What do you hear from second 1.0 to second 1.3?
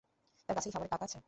আছে?